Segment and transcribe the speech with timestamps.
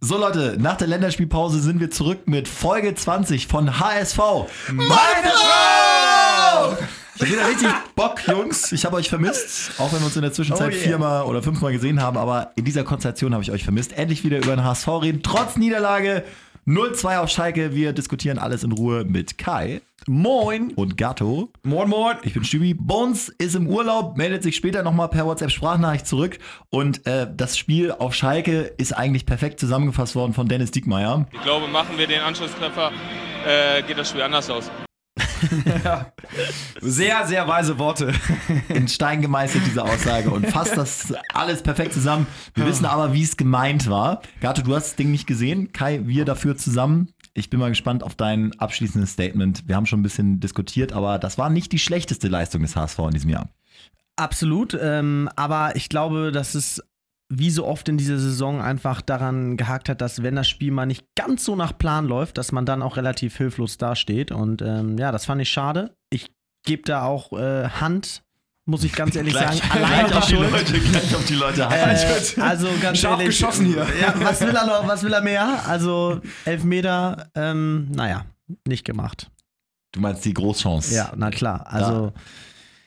[0.00, 4.18] So Leute, nach der Länderspielpause sind wir zurück mit Folge 20 von HSV.
[4.72, 4.88] Meine
[5.34, 6.76] Frau!
[7.16, 8.70] Ich hab wieder richtig Bock, Jungs.
[8.70, 10.84] Ich habe euch vermisst, auch wenn wir uns in der Zwischenzeit Oh yeah.
[10.84, 13.92] viermal oder fünfmal gesehen haben, aber in dieser Konstellation habe ich euch vermisst.
[13.92, 16.22] Endlich wieder über den HSV reden, trotz Niederlage
[16.68, 17.74] 0-2 auf Schalke.
[17.74, 20.72] Wir diskutieren alles in Ruhe mit Kai Moin.
[20.74, 21.50] und Gatto.
[21.62, 22.16] Moin, moin.
[22.24, 22.74] Ich bin Stübi.
[22.74, 26.38] Bones ist im Urlaub, meldet sich später nochmal per WhatsApp-Sprachnachricht zurück.
[26.68, 31.26] Und äh, das Spiel auf Schalke ist eigentlich perfekt zusammengefasst worden von Dennis Diekmeyer.
[31.32, 32.92] Ich glaube, machen wir den Anschlusstreffer,
[33.46, 34.70] äh, geht das Spiel anders aus.
[36.80, 38.12] Sehr, sehr weise Worte.
[38.68, 40.30] In Stein gemeißelt, diese Aussage.
[40.30, 42.26] Und fasst das alles perfekt zusammen.
[42.54, 44.22] Wir wissen aber, wie es gemeint war.
[44.40, 45.72] Gato, du hast das Ding nicht gesehen.
[45.72, 47.12] Kai, wir dafür zusammen.
[47.34, 49.68] Ich bin mal gespannt auf dein abschließendes Statement.
[49.68, 52.98] Wir haben schon ein bisschen diskutiert, aber das war nicht die schlechteste Leistung des HSV
[52.98, 53.48] in diesem Jahr.
[54.16, 56.82] Absolut, ähm, aber ich glaube, dass es
[57.30, 60.86] wie so oft in dieser Saison einfach daran gehakt hat, dass wenn das Spiel mal
[60.86, 64.32] nicht ganz so nach Plan läuft, dass man dann auch relativ hilflos dasteht.
[64.32, 65.94] Und ähm, ja, das fand ich schade.
[66.10, 66.30] Ich
[66.64, 68.22] gebe da auch äh, Hand,
[68.64, 70.50] muss ich ganz ehrlich sagen, allein auf die schuld.
[70.50, 71.62] Leute, gleich auf die Leute.
[71.70, 73.86] Äh, also ganz Scharf ehrlich, geschossen hier.
[74.00, 74.88] Ja, was will er noch?
[74.88, 75.66] Was will er mehr?
[75.66, 78.24] Also elf Meter, ähm, naja,
[78.66, 79.30] nicht gemacht.
[79.92, 80.94] Du meinst die Großchance.
[80.94, 81.66] Ja, na klar.
[81.66, 82.12] Also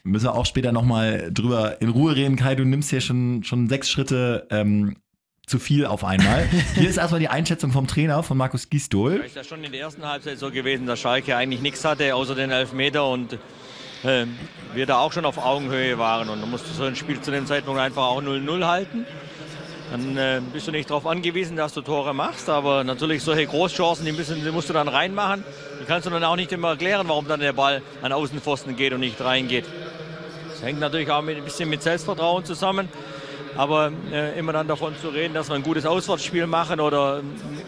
[0.03, 2.55] Müssen wir auch später nochmal drüber in Ruhe reden, Kai.
[2.55, 4.95] Du nimmst hier schon, schon sechs Schritte ähm,
[5.45, 6.47] zu viel auf einmal.
[6.75, 9.17] Hier ist erstmal die Einschätzung vom Trainer, von Markus Gisdol.
[9.17, 12.35] ist ja schon in der ersten Halbzeit so gewesen, dass Schalke eigentlich nichts hatte, außer
[12.35, 13.33] den Elfmeter und
[14.03, 14.25] äh,
[14.73, 16.29] wir da auch schon auf Augenhöhe waren.
[16.29, 19.05] Und du musst so ein Spiel zu dem Zeitpunkt einfach auch 0-0 halten.
[19.91, 24.05] Dann äh, bist du nicht darauf angewiesen, dass du Tore machst, aber natürlich solche Großchancen,
[24.05, 25.43] die, müssen, die musst du dann reinmachen.
[25.81, 28.93] Die kannst du dann auch nicht immer erklären, warum dann der Ball an Außenpfosten geht
[28.93, 29.65] und nicht reingeht.
[30.61, 32.87] Das hängt natürlich auch mit, ein bisschen mit Selbstvertrauen zusammen.
[33.57, 37.23] Aber äh, immer dann davon zu reden, dass wir ein gutes Auswärtsspiel machen oder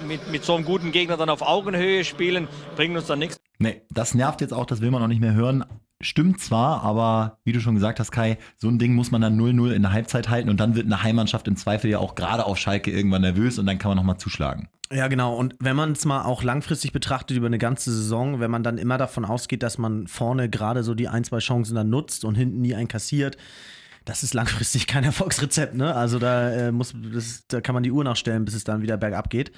[0.07, 3.39] mit, mit so einem guten Gegner dann auf Augenhöhe spielen, bringt uns dann nichts.
[3.57, 5.65] Nee, das nervt jetzt auch, das will man noch nicht mehr hören.
[6.03, 9.39] Stimmt zwar, aber wie du schon gesagt hast, Kai, so ein Ding muss man dann
[9.39, 12.45] 0-0 in der Halbzeit halten und dann wird eine Heimmannschaft im Zweifel ja auch gerade
[12.45, 14.69] auf Schalke irgendwann nervös und dann kann man nochmal zuschlagen.
[14.91, 15.35] Ja, genau.
[15.35, 18.77] Und wenn man es mal auch langfristig betrachtet über eine ganze Saison, wenn man dann
[18.77, 22.35] immer davon ausgeht, dass man vorne gerade so die ein, zwei Chancen dann nutzt und
[22.35, 23.37] hinten nie einen kassiert,
[24.05, 25.95] das ist langfristig kein Erfolgsrezept, ne?
[25.95, 28.97] Also da äh, muss, das, da kann man die Uhr nachstellen, bis es dann wieder
[28.97, 29.51] bergab geht.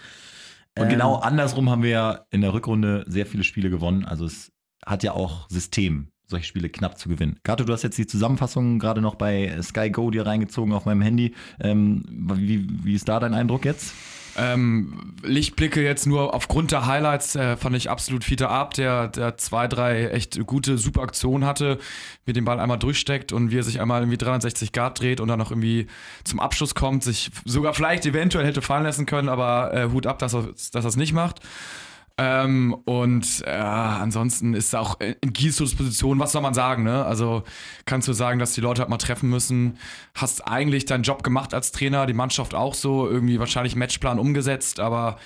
[0.78, 4.06] Und Ähm, genau andersrum haben wir ja in der Rückrunde sehr viele Spiele gewonnen.
[4.06, 4.52] Also es
[4.86, 7.40] hat ja auch System, solche Spiele knapp zu gewinnen.
[7.44, 11.02] Gato, du hast jetzt die Zusammenfassung gerade noch bei Sky Go dir reingezogen auf meinem
[11.02, 11.34] Handy.
[11.60, 12.04] Ähm,
[12.36, 13.94] wie, wie ist da dein Eindruck jetzt?
[14.38, 19.38] Ähm, Lichtblicke jetzt nur aufgrund der Highlights äh, fand ich absolut Fiete Ab, der, der
[19.38, 21.80] zwei, drei echt gute, super Aktionen hatte,
[22.26, 25.30] wie den Ball einmal durchsteckt und wie er sich einmal irgendwie 360 Grad dreht und
[25.30, 25.88] dann noch irgendwie
[26.26, 30.20] zum Abschluss kommt, sich sogar vielleicht eventuell hätte fallen lassen können, aber äh, Hut ab,
[30.20, 31.40] dass er dass nicht macht.
[32.18, 37.04] Ähm, und ja, ansonsten ist auch in Giestos Position, was soll man sagen, ne?
[37.06, 37.44] Also
[37.86, 39.78] kannst du sagen, dass die Leute halt mal treffen müssen.
[40.14, 44.80] Hast eigentlich deinen Job gemacht als Trainer, die Mannschaft auch so, irgendwie wahrscheinlich Matchplan umgesetzt,
[44.80, 45.18] aber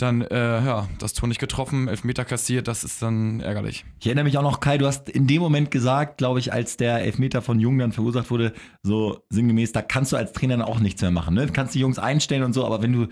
[0.00, 3.84] dann, äh, ja, das Tor nicht getroffen, Elfmeter kassiert, das ist dann ärgerlich.
[4.00, 6.76] Ich erinnere mich auch noch, Kai, du hast in dem Moment gesagt, glaube ich, als
[6.76, 10.66] der Elfmeter von Jung dann verursacht wurde, so sinngemäß, da kannst du als Trainer dann
[10.66, 11.34] auch nichts mehr machen.
[11.34, 11.46] Ne?
[11.46, 13.08] Du kannst die Jungs einstellen und so, aber wenn du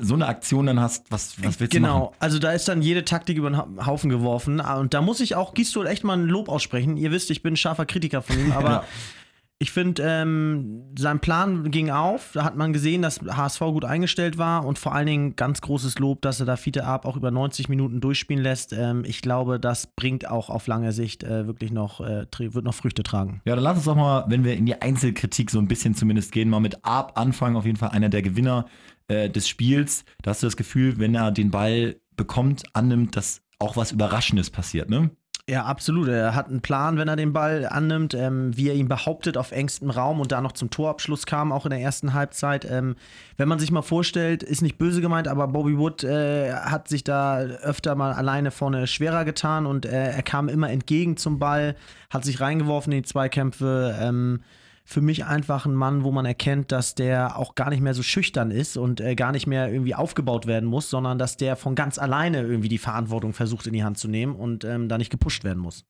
[0.00, 1.92] so eine Aktion dann hast, was, was willst du machen?
[1.94, 4.60] Genau, also da ist dann jede Taktik über den Ha- Haufen geworfen.
[4.60, 6.96] Ah, Und da muss ich auch Gistol echt mal ein Lob aussprechen.
[6.96, 8.84] Ihr wisst, ich bin ein scharfer Kritiker von ihm, aber Ja.
[9.60, 12.30] ich finde, ähm, sein Plan ging auf.
[12.34, 15.98] Da hat man gesehen, dass HSV gut eingestellt war und vor allen Dingen ganz großes
[15.98, 18.72] Lob, dass er da Fiete Ab auch über 90 Minuten durchspielen lässt.
[18.72, 22.74] Ähm, ich glaube, das bringt auch auf lange Sicht äh, wirklich noch, äh, wird noch
[22.74, 23.40] Früchte tragen.
[23.46, 26.30] Ja, dann lass uns doch mal, wenn wir in die Einzelkritik so ein bisschen zumindest
[26.30, 27.56] gehen, mal mit Ab anfangen.
[27.56, 28.66] Auf jeden Fall einer der Gewinner
[29.08, 30.04] äh, des Spiels.
[30.22, 34.50] Da hast du das Gefühl, wenn er den Ball bekommt, annimmt, dass auch was Überraschendes
[34.50, 35.10] passiert, ne?
[35.48, 36.08] Ja, absolut.
[36.08, 39.50] Er hat einen Plan, wenn er den Ball annimmt, ähm, wie er ihn behauptet auf
[39.50, 42.70] engstem Raum und da noch zum Torabschluss kam, auch in der ersten Halbzeit.
[42.70, 42.96] Ähm,
[43.38, 47.02] wenn man sich mal vorstellt, ist nicht böse gemeint, aber Bobby Wood äh, hat sich
[47.02, 51.76] da öfter mal alleine vorne schwerer getan und äh, er kam immer entgegen zum Ball,
[52.10, 53.96] hat sich reingeworfen in die Zweikämpfe.
[53.98, 54.40] Ähm,
[54.88, 58.02] für mich einfach ein Mann, wo man erkennt, dass der auch gar nicht mehr so
[58.02, 61.74] schüchtern ist und äh, gar nicht mehr irgendwie aufgebaut werden muss, sondern dass der von
[61.74, 65.10] ganz alleine irgendwie die Verantwortung versucht in die Hand zu nehmen und ähm, da nicht
[65.10, 65.84] gepusht werden muss.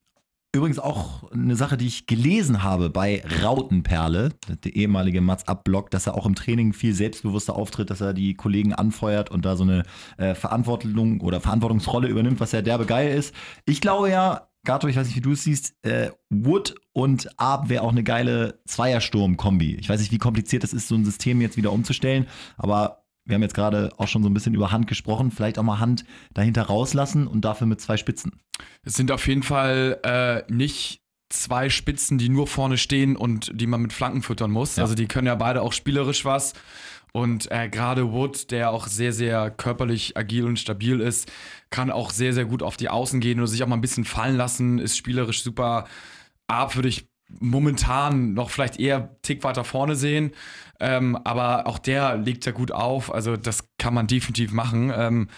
[0.53, 4.31] Übrigens auch eine Sache, die ich gelesen habe bei Rautenperle,
[4.65, 8.35] der ehemalige Mats Abblog, dass er auch im Training viel selbstbewusster auftritt, dass er die
[8.35, 9.85] Kollegen anfeuert und da so eine
[10.17, 13.33] äh, Verantwortung oder Verantwortungsrolle übernimmt, was ja derbe geil ist.
[13.65, 17.69] Ich glaube ja, Gato, ich weiß nicht, wie du es siehst, äh, Wood und Ab
[17.69, 19.77] wäre auch eine geile Zweiersturm-Kombi.
[19.77, 22.27] Ich weiß nicht, wie kompliziert es ist, so ein System jetzt wieder umzustellen,
[22.57, 25.63] aber wir haben jetzt gerade auch schon so ein bisschen über Hand gesprochen, vielleicht auch
[25.63, 28.33] mal Hand dahinter rauslassen und dafür mit zwei Spitzen.
[28.83, 33.67] Es sind auf jeden Fall äh, nicht zwei Spitzen, die nur vorne stehen und die
[33.67, 34.77] man mit Flanken füttern muss.
[34.77, 34.83] Ja.
[34.83, 36.55] Also die können ja beide auch spielerisch was.
[37.13, 41.31] Und äh, gerade Wood, der auch sehr, sehr körperlich agil und stabil ist,
[41.71, 44.05] kann auch sehr, sehr gut auf die Außen gehen oder sich auch mal ein bisschen
[44.05, 45.87] fallen lassen, ist spielerisch super.
[46.47, 47.09] Ab würde ich
[47.41, 50.33] momentan noch vielleicht eher Tick weiter vorne sehen.
[50.81, 53.13] Ähm, aber auch der legt ja gut auf.
[53.13, 54.93] Also das kann man definitiv machen.
[54.95, 55.29] Ähm,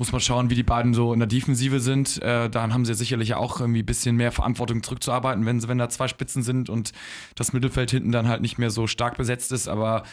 [0.00, 2.22] muss man schauen, wie die beiden so in der Defensive sind.
[2.22, 5.90] Äh, dann haben sie sicherlich auch irgendwie ein bisschen mehr Verantwortung zurückzuarbeiten, wenn, wenn da
[5.90, 6.92] zwei Spitzen sind und
[7.34, 9.68] das Mittelfeld hinten dann halt nicht mehr so stark besetzt ist.
[9.68, 10.04] Aber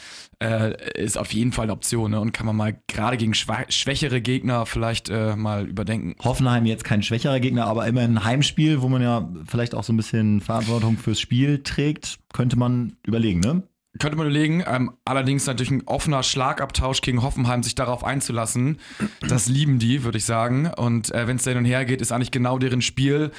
[0.44, 2.20] äh, ist auf jeden Fall eine Option ne?
[2.20, 6.16] und kann man mal gerade gegen schwächere Gegner vielleicht äh, mal überdenken.
[6.22, 9.94] Hoffenheim jetzt kein schwächerer Gegner, aber immerhin ein Heimspiel, wo man ja vielleicht auch so
[9.94, 13.64] ein bisschen Verantwortung fürs Spiel trägt, könnte man überlegen, ne?
[14.00, 18.80] Könnte man überlegen, ähm, allerdings natürlich ein offener Schlagabtausch gegen Hoffenheim, sich darauf einzulassen.
[19.28, 20.72] Das lieben die, würde ich sagen.
[20.76, 23.32] Und äh, wenn es da hin und her geht, ist eigentlich genau deren Spiel.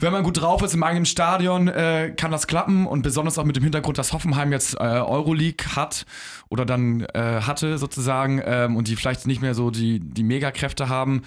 [0.00, 3.44] Wenn man gut drauf ist im eigenen Stadion, äh, kann das klappen und besonders auch
[3.44, 6.06] mit dem Hintergrund, dass Hoffenheim jetzt äh, Euroleague hat
[6.48, 10.88] oder dann äh, hatte sozusagen ähm, und die vielleicht nicht mehr so die, die Megakräfte
[10.88, 11.22] haben,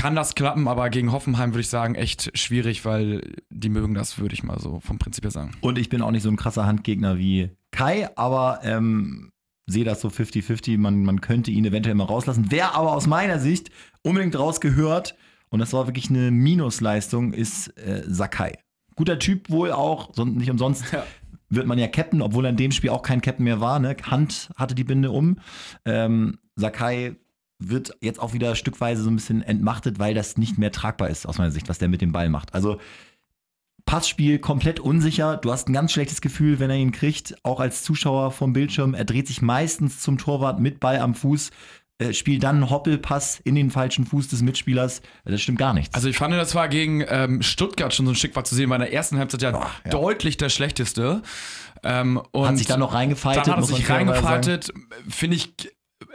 [0.00, 4.18] kann das klappen, aber gegen Hoffenheim würde ich sagen, echt schwierig, weil die mögen das,
[4.18, 5.50] würde ich mal so vom Prinzip her sagen.
[5.60, 9.30] Und ich bin auch nicht so ein krasser Handgegner wie Kai, aber ähm,
[9.66, 10.78] sehe das so 50-50.
[10.78, 12.46] Man, man könnte ihn eventuell mal rauslassen.
[12.48, 13.70] Wer aber aus meiner Sicht
[14.02, 15.16] unbedingt rausgehört,
[15.50, 18.58] und das war wirklich eine Minusleistung, ist äh, Sakai.
[18.96, 21.04] Guter Typ wohl auch, nicht umsonst Ja.
[21.50, 23.78] wird man ja Captain, obwohl er in dem Spiel auch kein Captain mehr war.
[23.78, 23.96] Ne?
[24.04, 25.38] Hand hatte die Binde um.
[25.84, 27.16] Ähm, Sakai
[27.60, 31.26] wird jetzt auch wieder stückweise so ein bisschen entmachtet, weil das nicht mehr tragbar ist,
[31.26, 32.54] aus meiner Sicht, was der mit dem Ball macht.
[32.54, 32.78] Also
[33.84, 35.36] Passspiel komplett unsicher.
[35.36, 38.94] Du hast ein ganz schlechtes Gefühl, wenn er ihn kriegt, auch als Zuschauer vom Bildschirm.
[38.94, 41.50] Er dreht sich meistens zum Torwart mit Ball am Fuß,
[41.98, 45.02] äh, spielt dann einen Hoppelpass in den falschen Fuß des Mitspielers.
[45.24, 45.94] Das stimmt gar nichts.
[45.94, 48.70] Also ich fand, das war gegen ähm, Stuttgart schon so ein Stück weit zu sehen,
[48.70, 49.90] weil in der ersten Halbzeit ja, ja.
[49.90, 51.22] deutlich der schlechteste.
[51.82, 53.46] Ähm, und hat sich dann noch reingefaltet.
[53.46, 54.72] dann hat er sich reingefaltet,
[55.08, 55.52] finde ich,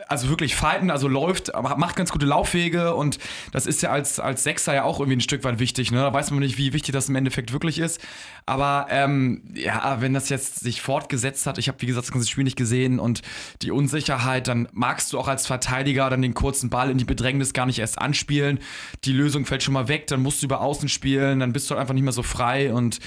[0.07, 3.19] also wirklich fighten, also läuft, macht ganz gute Laufwege und
[3.51, 5.99] das ist ja als, als Sechser ja auch irgendwie ein Stück weit wichtig, ne?
[5.99, 8.01] Da weiß man nicht, wie wichtig das im Endeffekt wirklich ist.
[8.45, 12.27] Aber ähm, ja, wenn das jetzt sich fortgesetzt hat, ich habe wie gesagt das ganze
[12.27, 13.21] Spiel nicht gesehen und
[13.61, 17.53] die Unsicherheit, dann magst du auch als Verteidiger dann den kurzen Ball in die Bedrängnis
[17.53, 18.59] gar nicht erst anspielen.
[19.03, 21.75] Die Lösung fällt schon mal weg, dann musst du über Außen spielen, dann bist du
[21.75, 22.99] halt einfach nicht mehr so frei und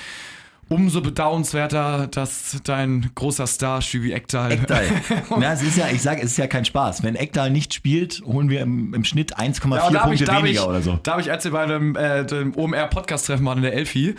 [0.69, 4.85] umso bedauernswerter, dass dein großer Star Stübi Ekdal Ekdal.
[5.39, 7.03] Na, es ist ja, ich sage, es ist ja kein Spaß.
[7.03, 10.61] Wenn Ekdal nicht spielt, holen wir im, im Schnitt 1,4 Ja, Punkte ich, weniger ich,
[10.67, 10.99] oder so.
[11.03, 14.15] Da habe ich, als wir bei dem, äh, dem OMR-Podcast-Treffen waren in der Elfi,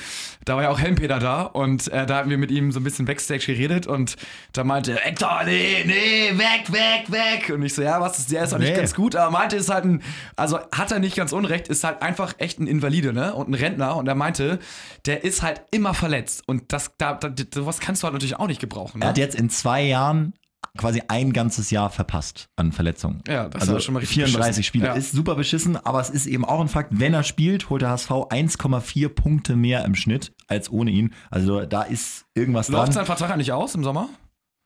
[0.45, 2.83] da war ja auch Helmpeter da und äh, da hatten wir mit ihm so ein
[2.83, 4.15] bisschen Backstage geredet und
[4.53, 7.51] da meinte er, Ektor, nee, nee, weg, weg, weg.
[7.55, 8.75] Und ich so, ja, was ist, der ist auch nicht Nee.
[8.75, 10.01] ganz gut, aber meinte, ist halt ein,
[10.35, 13.53] also hat er nicht ganz unrecht, ist halt einfach echt ein Invalide, ne, und ein
[13.53, 14.59] Rentner und er meinte,
[15.05, 18.47] der ist halt immer verletzt und das, da, da, sowas kannst du halt natürlich auch
[18.47, 19.05] nicht gebrauchen, ne?
[19.05, 20.33] Er hat jetzt in zwei Jahren
[20.77, 23.21] quasi ein ganzes Jahr verpasst an Verletzungen.
[23.27, 24.63] Ja, das also war schon mal richtig 34 beschissen.
[24.63, 24.85] Spiele.
[24.87, 24.93] Ja.
[24.93, 27.89] Ist super beschissen, aber es ist eben auch ein Fakt, wenn er spielt, holt der
[27.89, 31.13] HSV 1,4 Punkte mehr im Schnitt als ohne ihn.
[31.31, 32.93] Also da ist irgendwas Läuft dran.
[32.93, 34.09] sein Vertrag eigentlich aus im Sommer?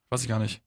[0.09, 0.61] Weiß ich gar nicht.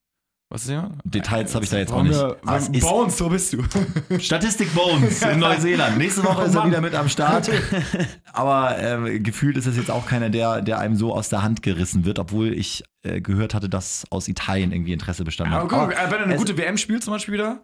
[0.49, 0.91] Was ist hier?
[1.03, 2.15] Details habe ich da jetzt auch nicht.
[2.15, 2.37] wir-
[2.73, 3.65] ist Bones, so bist du.
[4.21, 5.99] Statistik Bones in Neuseeland.
[5.99, 7.51] Nächste Woche ist er wieder mit am Start.
[8.33, 11.63] Aber äh, gefühlt ist es jetzt auch keiner, der, der einem so aus der Hand
[11.63, 15.69] gerissen wird, obwohl ich äh, gehört hatte, dass aus Italien irgendwie Interesse bestanden Aber hat.
[15.69, 17.63] guck mal, Aber äh, wenn er eine gute WM spielt zum Beispiel wieder.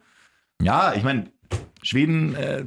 [0.61, 1.31] Ja, ich meine,
[1.85, 2.65] Schweden äh,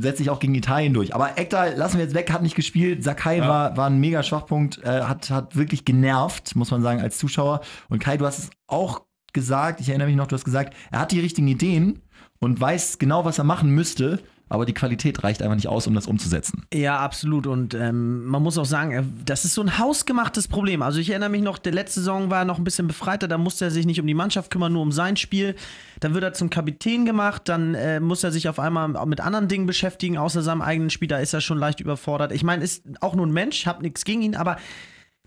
[0.00, 1.14] setzt sich auch gegen Italien durch.
[1.14, 3.04] Aber Ekdal lassen wir jetzt weg, hat nicht gespielt.
[3.04, 7.16] Sakai war, war ein mega Schwachpunkt, äh, hat, hat wirklich genervt, muss man sagen, als
[7.18, 7.60] Zuschauer.
[7.88, 9.02] Und Kai, du hast es auch
[9.32, 12.00] gesagt, ich erinnere mich noch, du hast gesagt, er hat die richtigen Ideen
[12.38, 14.20] und weiß genau, was er machen müsste.
[14.52, 16.64] Aber die Qualität reicht einfach nicht aus, um das umzusetzen.
[16.74, 17.46] Ja, absolut.
[17.46, 20.82] Und ähm, man muss auch sagen, das ist so ein hausgemachtes Problem.
[20.82, 23.38] Also ich erinnere mich noch, der letzte Saison war er noch ein bisschen befreiter, da
[23.38, 25.54] musste er sich nicht um die Mannschaft kümmern, nur um sein Spiel.
[26.00, 29.46] Dann wird er zum Kapitän gemacht, dann äh, muss er sich auf einmal mit anderen
[29.46, 31.06] Dingen beschäftigen, außer seinem eigenen Spiel.
[31.06, 32.32] Da ist er schon leicht überfordert.
[32.32, 34.56] Ich meine, ist auch nur ein Mensch, hab nichts gegen ihn, aber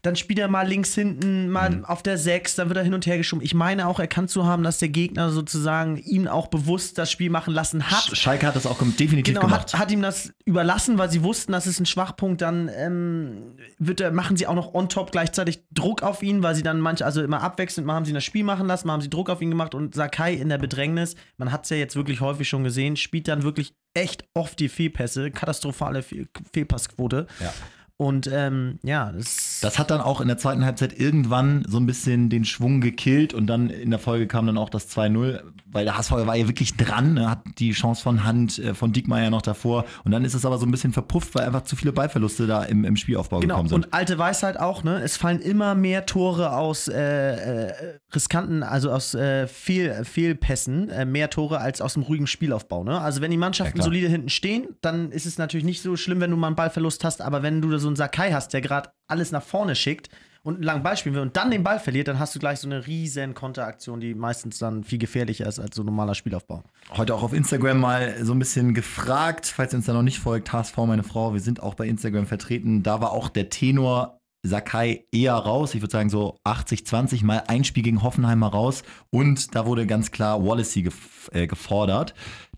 [0.04, 1.86] dann spielt er mal links hinten, mal Mhm.
[1.86, 3.44] auf der 6, dann wird er hin und her geschoben.
[3.44, 7.30] Ich meine auch erkannt zu haben, dass der Gegner sozusagen ihn auch bewusst das Spiel
[7.30, 8.04] machen lassen hat.
[8.10, 9.74] Sch- Schalke hat das auch definitiv Genau, gemacht.
[9.74, 12.42] hat, hat ihm das überlassen, weil sie wussten, das ist ein Schwachpunkt.
[12.42, 16.54] Dann ähm, wird er, machen sie auch noch on top gleichzeitig Druck auf ihn, weil
[16.54, 19.02] sie dann manche, also immer abwechselnd, mal haben sie das Spiel machen lassen, mal haben
[19.02, 21.96] sie Druck auf ihn gemacht und Sakai in der Bedrängnis, man hat es ja jetzt
[21.96, 27.28] wirklich häufig schon gesehen, spielt dann wirklich echt oft die Fehlpässe, katastrophale Fehl Fehlpassquote.
[27.40, 27.54] Ja.
[27.98, 31.86] Und ähm, ja, das, Das hat dann auch in der zweiten Halbzeit irgendwann so ein
[31.86, 35.86] bisschen den Schwung gekillt und dann in der Folge kam dann auch das 2-0, weil
[35.86, 39.30] der HSV war ja wirklich dran, ne, hat die Chance von Hand, äh, von Diekmeyer
[39.30, 41.94] noch davor und dann ist es aber so ein bisschen verpufft, weil einfach zu viele
[41.94, 43.86] Ballverluste da im, im Spielaufbau Genau, gekommen sind.
[43.86, 45.00] und alte Weisheit auch, ne?
[45.02, 47.74] Es fallen immer mehr Tore aus äh, äh,
[48.14, 53.00] riskanten, also aus äh, Fehl, Fehlpässen, äh, mehr Tore als aus dem ruhigen Spielaufbau, ne?
[53.00, 53.86] Also wenn die Mannschaften klar.
[53.86, 57.04] solide hinten stehen, dann ist es natürlich nicht so schlimm, wenn du mal einen Ballverlust
[57.04, 60.10] hast, aber wenn du da so einen Sakai hast, der gerade alles nach vorne schickt
[60.44, 62.60] und einen langen Ball spielen will und dann den Ball verliert, dann hast du gleich
[62.60, 66.64] so eine riesen Konteraktion, die meistens dann viel gefährlicher ist als so ein normaler Spielaufbau.
[66.96, 70.20] Heute auch auf Instagram mal so ein bisschen gefragt, falls ihr uns da noch nicht
[70.20, 72.84] folgt, HSV, meine Frau, wir sind auch bei Instagram vertreten.
[72.84, 75.74] Da war auch der Tenor Sakai eher raus.
[75.74, 78.84] Ich würde sagen so 80, 20, mal ein Spiel gegen Hoffenheim mal raus.
[79.10, 82.14] Und da wurde ganz klar Wallacey gef äh, gefordert,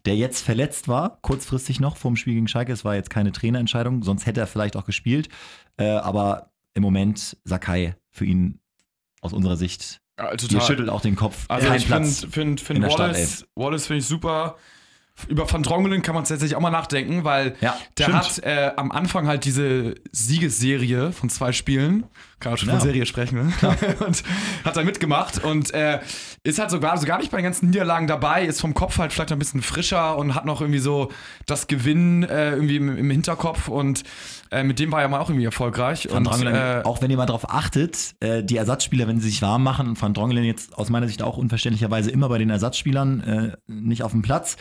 [0.05, 2.71] der jetzt verletzt war, kurzfristig noch vom Spiel gegen Schalke.
[2.71, 5.29] Es war jetzt keine Trainerentscheidung, sonst hätte er vielleicht auch gespielt.
[5.77, 8.59] Äh, aber im Moment Sakai für ihn
[9.21, 10.61] aus unserer Sicht, Ja, ihr total.
[10.61, 11.45] schüttelt auch den Kopf.
[11.47, 14.57] Also Kein ich finde find, in find Wallace, Wallace finde ich super.
[15.29, 18.19] Über Van Drongelen kann man tatsächlich auch mal nachdenken, weil Ja, der stimmt.
[18.19, 22.03] hat äh, am Anfang halt diese Siegesserie von zwei Spielen,
[22.41, 22.75] kann man schon Ja.
[22.75, 23.53] von Serie sprechen, ne?
[24.05, 24.23] und
[24.65, 25.99] hat da mitgemacht und äh,
[26.43, 29.13] ist halt sogar, also gar nicht bei den ganzen Niederlagen dabei, ist vom Kopf halt
[29.13, 31.09] vielleicht ein bisschen frischer und hat noch irgendwie so
[31.45, 34.03] das Gewinn äh, irgendwie im, im Hinterkopf und
[34.51, 36.07] äh, mit dem war er mal auch irgendwie erfolgreich.
[36.09, 39.29] Van und, Drongelen, äh, auch wenn ihr mal drauf achtet, äh, die Ersatzspieler, wenn sie
[39.29, 42.49] sich warm machen, und Van Drongelen jetzt aus meiner Sicht auch unverständlicherweise immer bei den
[42.49, 44.57] Ersatzspielern nicht auf dem Platz,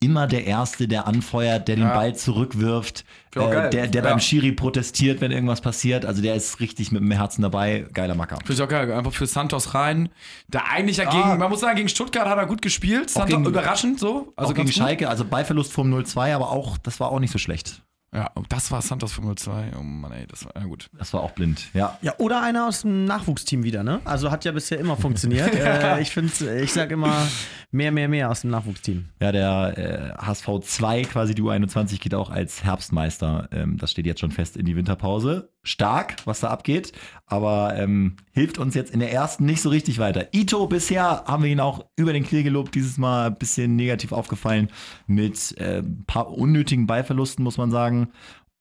[0.00, 1.94] immer der Erste, der anfeuert, der den Ja.
[1.94, 4.10] Ball zurückwirft, äh, der, der Ja.
[4.10, 6.04] beim Schiri protestiert, wenn irgendwas passiert.
[6.04, 7.86] Also der ist richtig mit dem Herzen dabei.
[7.92, 8.38] Geiler Macker.
[8.48, 10.08] Ich auch geil, einfach für Santos rein.
[10.46, 11.36] Der eigentlich ja gegen, Ah.
[11.36, 13.10] man muss sagen, gegen Stuttgart hat er gut gespielt.
[13.10, 14.32] Santos gegen- überraschend so.
[14.36, 14.70] Also auch gegen.
[14.70, 17.82] Schalke, also Ballverlust vom 0-2, aber auch, das war auch nicht so schlecht.
[18.14, 19.72] Ja, und das war Santos 502.
[19.78, 20.88] Oh Mann, ey, das war ja gut.
[20.96, 21.98] Das war auch blind, ja.
[22.00, 24.00] Ja, oder einer aus dem Nachwuchsteam wieder, ne?
[24.04, 25.54] Also hat ja bisher immer funktioniert.
[25.54, 27.26] äh, ich finde, ich sag immer
[27.70, 29.10] mehr, mehr, mehr aus dem Nachwuchsteam.
[29.20, 33.48] Ja, der äh, HSV 2, quasi die U21, geht auch als Herbstmeister.
[33.52, 35.50] Ähm, das steht jetzt schon fest in die Winterpause.
[35.68, 36.92] Stark, was da abgeht,
[37.26, 40.28] aber ähm, hilft uns jetzt in der ersten nicht so richtig weiter.
[40.32, 44.12] Ito, bisher haben wir ihn auch über den Kiel gelobt, dieses Mal ein bisschen negativ
[44.12, 44.70] aufgefallen
[45.06, 48.08] mit äh, ein paar unnötigen Ballverlusten, muss man sagen.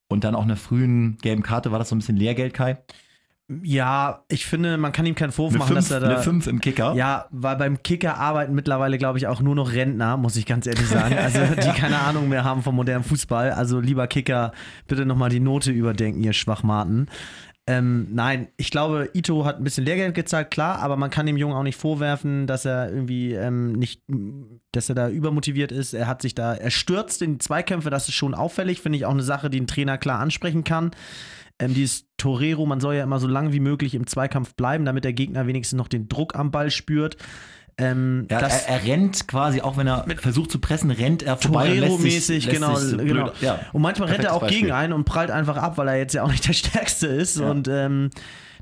[0.09, 2.77] Und dann auch einer frühen gelben Karte, war das so ein bisschen Lehrgeld, Kai?
[3.63, 6.21] Ja, ich finde, man kann ihm keinen Vorwurf Eine machen, 5 dass er da.
[6.21, 6.93] 5 im Kicker.
[6.95, 10.67] Ja, weil beim Kicker arbeiten mittlerweile, glaube ich, auch nur noch Rentner, muss ich ganz
[10.67, 11.15] ehrlich sagen.
[11.27, 13.51] Also, die keine Ahnung mehr haben vom modernen Fußball.
[13.51, 14.51] Also, lieber Kicker,
[14.87, 17.09] bitte nochmal die Note überdenken, ihr Schwachmaten.
[17.69, 21.35] Ähm, nein, ich glaube, Ito hat ein bisschen Lehrgeld gezahlt, klar, aber man kann dem
[21.35, 24.01] Jungen auch nicht vorwerfen, dass er irgendwie ähm, nicht,
[24.71, 25.93] dass er da übermotiviert ist.
[25.93, 29.05] Er hat sich da, er stürzt in die Zweikämpfe, das ist schon auffällig, finde ich
[29.05, 30.91] auch eine Sache, die ein Trainer klar ansprechen kann.
[31.59, 35.03] Ähm, dieses Torero, man soll ja immer so lange wie möglich im Zweikampf bleiben, damit
[35.03, 37.17] der Gegner wenigstens noch den Druck am Ball spürt.
[37.79, 41.37] Ähm, Ja, das, er, er rennt quasi, auch wenn er versucht zu pressen, rennt er
[41.37, 41.69] vorbei.
[41.79, 42.75] Torero-mäßig, genau.
[42.75, 43.31] sich so blöd- genau.
[43.41, 43.59] Ja.
[43.73, 44.83] Und manchmal rennt er auch Perfektes gegen Beispiel.
[44.83, 47.39] einen und prallt einfach ab, weil er jetzt ja auch nicht der Stärkste ist.
[47.39, 47.49] Ja.
[47.51, 48.09] Und ähm,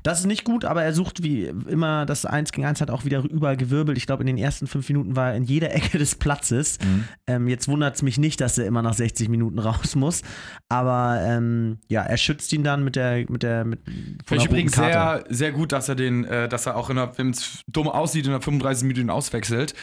[0.06, 3.04] das ist nicht gut, aber er sucht wie immer das 1 gegen 1 hat auch
[3.04, 3.98] wieder überall gewirbelt.
[3.98, 6.78] Ich glaube, in den ersten fünf Minuten war er in jeder Ecke des Platzes.
[6.84, 7.04] Mhm.
[7.26, 10.22] Ähm, jetzt wundert es mich nicht, dass er immer nach 60 Minuten raus muss.
[10.68, 14.26] Aber ähm, ja, er schützt ihn dann mit der, mit der, mit von Finde ich
[14.26, 15.24] der roten übrigens Karte.
[15.28, 17.88] sehr, sehr gut, dass er den, äh, dass er auch, in der- wenn es dumm
[17.88, 19.74] aussieht, in der 35 Minuten auswechselt.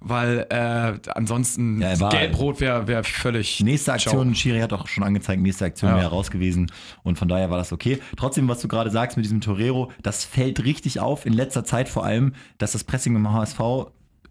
[0.00, 3.60] Weil äh, ansonsten Ja, Gelb-Rot wäre wär völlig.
[3.60, 4.34] Nächste Aktion, Ciao.
[4.34, 5.96] Schiri hat auch schon angezeigt, nächste Aktion Ja.
[5.96, 6.70] wäre raus gewesen
[7.02, 7.98] und von daher war das okay.
[8.16, 11.88] Trotzdem, was du gerade sagst mit diesem Torero, das fällt richtig auf, in letzter Zeit
[11.88, 13.60] vor allem, dass das Pressing im HSV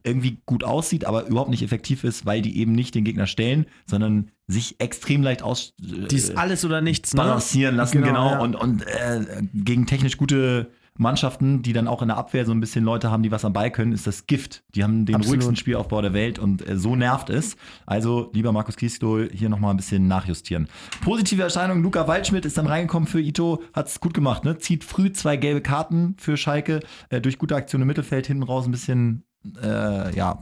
[0.04, 3.66] irgendwie gut aussieht, aber überhaupt nicht effektiv ist, weil die eben nicht den Gegner stellen,
[3.86, 7.18] sondern sich extrem leicht aus äh, alles oder nichts, ne?
[7.18, 8.40] balancieren lassen, genau, ja.
[8.40, 12.60] und, und äh, gegen technisch gute Mannschaften, die dann auch in der Abwehr so ein
[12.60, 14.64] bisschen Leute haben, die was am Ball können, ist das Gift.
[14.76, 15.36] Die haben den Absolut.
[15.36, 17.56] ruhigsten Spielaufbau der Welt und äh, so nervt es.
[17.86, 20.68] Also, lieber Markus Kiesdol, hier nochmal ein bisschen nachjustieren.
[21.02, 24.58] Positive Erscheinung, Luca Waldschmidt ist dann reingekommen für Ito, hat es gut gemacht, ne?
[24.58, 28.66] Zieht früh zwei gelbe Karten für Schalke, äh, durch gute Aktion im Mittelfeld, hinten raus
[28.66, 29.24] ein bisschen,
[29.62, 30.40] äh, ja,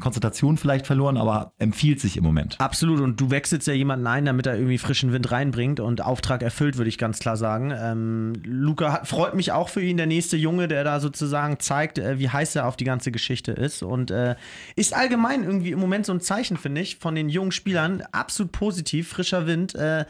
[0.00, 2.60] Konzentration vielleicht verloren, aber empfiehlt sich im Moment.
[2.60, 6.42] Absolut, und du wechselst ja jemanden ein, damit er irgendwie frischen Wind reinbringt und Auftrag
[6.42, 7.72] erfüllt, würde ich ganz klar sagen.
[7.76, 11.98] Ähm, Luca hat, freut mich auch für ihn, der nächste Junge, der da sozusagen zeigt,
[11.98, 13.84] äh, wie heiß er auf die ganze Geschichte ist.
[13.84, 14.34] Und äh,
[14.74, 18.02] ist allgemein irgendwie im Moment so ein Zeichen, finde ich, von den jungen Spielern.
[18.10, 19.76] Absolut positiv, frischer Wind.
[19.76, 20.06] Äh,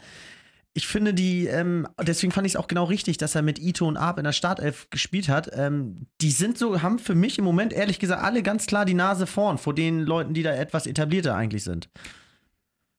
[0.77, 3.87] ich finde die, ähm, deswegen fand ich es auch genau richtig, dass er mit Ito
[3.87, 5.49] und Arp in der Startelf gespielt hat.
[5.53, 8.93] Ähm, die sind so, haben für mich im Moment ehrlich gesagt alle ganz klar die
[8.93, 11.89] Nase vorn vor den Leuten, die da etwas etablierter eigentlich sind.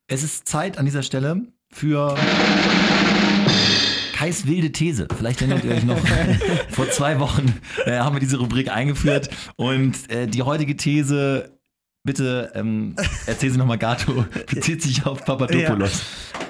[0.08, 2.16] Es ist Zeit an dieser Stelle für
[4.14, 5.06] Kais wilde These.
[5.14, 5.98] Vielleicht erinnert ihr euch noch,
[6.70, 11.55] vor zwei Wochen äh, haben wir diese Rubrik eingeführt und äh, die heutige These
[12.06, 12.94] Bitte ähm,
[13.26, 14.24] erzähl sie nochmal, Gato.
[14.48, 16.02] Bezieht sich auf Papadopoulos.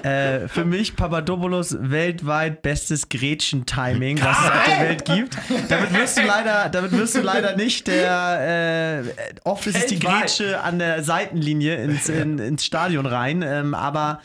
[0.03, 0.09] Ja.
[0.09, 5.37] Äh, für mich Papadopoulos weltweit bestes Gretchen-Timing, was es auf der Welt gibt.
[5.67, 9.03] Damit wirst du leider, damit wirst du leider nicht der.
[9.03, 13.41] Äh, oft ist es die Grätsche an der Seitenlinie ins, in, ins Stadion rein.
[13.41, 14.21] Ähm, aber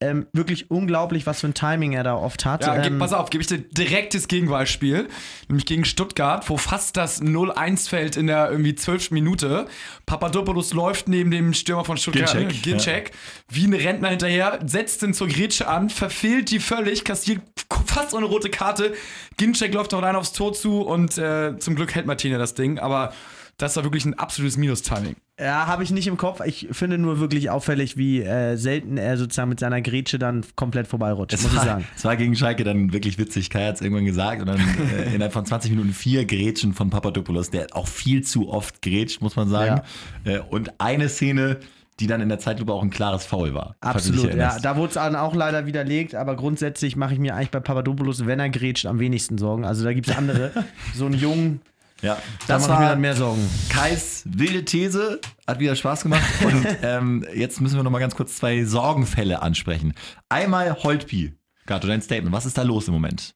[0.00, 2.64] ähm, wirklich unglaublich, was für ein Timing er da oft hat.
[2.64, 5.08] Ja, ähm, pass auf, gebe ich dir direktes Gegenwahlspiel.
[5.48, 9.10] Nämlich gegen Stuttgart, wo fast das 0-1 fällt in der irgendwie 12.
[9.10, 9.66] Minute.
[10.06, 13.14] Papadopoulos läuft neben dem Stürmer von Stuttgart, Ginczek, Ginczek, ja.
[13.48, 17.40] wie ein Rentner hinterher, setzt ihn zur Grätsche an, verfehlt die völlig, kassiert
[17.86, 18.94] fast eine rote Karte.
[19.36, 22.78] Ginczek läuft auch rein aufs Tor zu und äh, zum Glück hält Martina das Ding,
[22.78, 23.12] aber
[23.60, 25.16] das war wirklich ein absolutes Minus-Timing.
[25.38, 26.40] Ja, habe ich nicht im Kopf.
[26.44, 30.86] Ich finde nur wirklich auffällig, wie äh, selten er sozusagen mit seiner Grätsche dann komplett
[30.86, 31.84] vorbeirutscht, es muss war, ich sagen.
[31.96, 33.50] Es war gegen Schalke dann wirklich witzig.
[33.50, 36.90] Kai hat es irgendwann gesagt und dann äh, innerhalb von 20 Minuten vier Grätschen von
[36.90, 39.82] Papadopoulos, der auch viel zu oft grätscht, muss man sagen.
[40.24, 40.32] Ja.
[40.32, 41.58] Äh, und eine Szene,
[42.00, 43.76] die dann in der Zeitlupe auch ein klares Foul war.
[43.80, 44.58] Absolut, ja.
[44.58, 48.26] Da wurde es dann auch leider widerlegt, aber grundsätzlich mache ich mir eigentlich bei Papadopoulos,
[48.26, 49.64] wenn er grätscht, am wenigsten Sorgen.
[49.66, 50.50] Also da gibt es andere.
[50.94, 51.60] so einen jungen
[52.02, 53.48] ja, das da war mir dann mehr Sorgen.
[53.68, 56.22] Kais wilde These, hat wieder Spaß gemacht.
[56.44, 59.94] Und ähm, jetzt müssen wir noch mal ganz kurz zwei Sorgenfälle ansprechen.
[60.28, 61.34] Einmal Holtby.
[61.66, 62.34] Gato, dein Statement.
[62.34, 63.34] Was ist da los im Moment?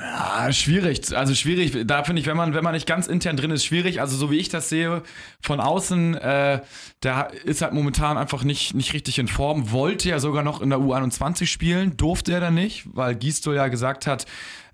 [0.00, 1.16] Ja, schwierig.
[1.16, 1.86] Also schwierig.
[1.86, 4.00] Da finde ich, wenn man, wenn man nicht ganz intern drin ist, schwierig.
[4.00, 5.02] Also so wie ich das sehe,
[5.40, 6.60] von außen, äh,
[7.02, 9.72] der ist halt momentan einfach nicht, nicht richtig in Form.
[9.72, 13.66] Wollte ja sogar noch in der U21 spielen, durfte er dann nicht, weil Gisto ja
[13.68, 14.26] gesagt hat,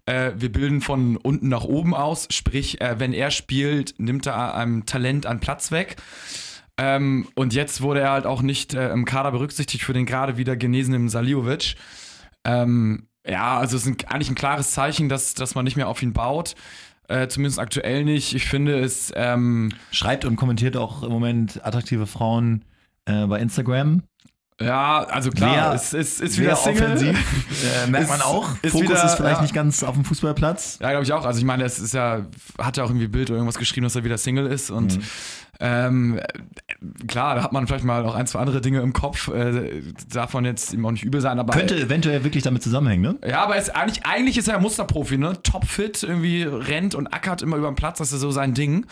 [0.06, 4.54] äh, wir bilden von unten nach oben aus, sprich, äh, wenn er spielt, nimmt er
[4.54, 5.96] einem Talent an Platz weg.
[6.76, 10.36] Ähm, und jetzt wurde er halt auch nicht äh, im Kader berücksichtigt für den gerade
[10.36, 11.76] wieder genesenen Saliovic.
[12.44, 16.02] Ähm, ja, also es ist eigentlich ein klares Zeichen, dass, dass man nicht mehr auf
[16.02, 16.54] ihn baut.
[17.08, 18.34] Äh, zumindest aktuell nicht.
[18.34, 19.12] Ich finde es.
[19.14, 22.64] Ähm Schreibt und kommentiert auch im Moment attraktive Frauen
[23.04, 24.02] äh, bei Instagram.
[24.60, 26.84] Ja, also klar, sehr, es ist, ist wieder Single.
[26.84, 27.18] offensiv.
[27.84, 28.50] äh, merkt ist, man auch.
[28.62, 29.42] Ist Fokus wieder, ist vielleicht ja.
[29.42, 30.78] nicht ganz auf dem Fußballplatz.
[30.80, 31.24] Ja, glaube ich auch.
[31.24, 32.24] Also ich meine, es ist ja,
[32.58, 35.02] hat ja auch irgendwie Bild oder irgendwas geschrieben, dass er wieder Single ist und mhm.
[35.60, 36.20] Ähm,
[37.06, 39.28] klar, da hat man vielleicht mal auch ein, zwei andere Dinge im Kopf.
[39.28, 41.38] Äh, davon jetzt ihm auch nicht übel sein.
[41.38, 43.28] Aber Könnte eventuell wirklich damit zusammenhängen, ne?
[43.28, 45.34] Ja, aber es, eigentlich, eigentlich ist er ein Musterprofi, ne?
[45.42, 47.98] Topfit, irgendwie rennt und ackert immer über den Platz.
[47.98, 48.86] Das ist so sein Ding.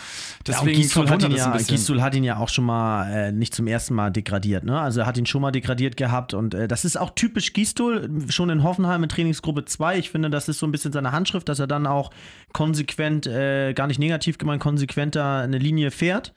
[0.46, 3.54] Deswegen ja, Gisdol hat, ihn ja, Gisdol hat ihn ja auch schon mal äh, nicht
[3.54, 4.80] zum ersten Mal degradiert, ne?
[4.80, 8.08] Also er hat ihn schon mal degradiert gehabt und äh, das ist auch typisch Gisdol,
[8.28, 9.98] schon in Hoffenheim in Trainingsgruppe 2.
[9.98, 12.10] Ich finde, das ist so ein bisschen seine Handschrift, dass er dann auch
[12.52, 16.32] konsequent, äh, gar nicht negativ gemeint, konsequenter eine Linie fährt.